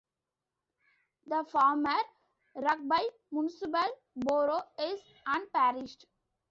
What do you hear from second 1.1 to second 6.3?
The former Rugby Municipal Borough is unparished.